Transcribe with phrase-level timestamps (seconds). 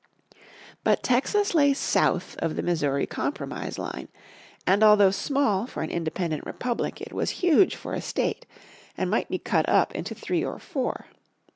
[0.83, 4.07] But Texas lay south of the Missouri Compromise line,
[4.65, 8.47] and although small for an independent republic it was huge for a state,
[8.97, 11.05] and might be cut up into three or four.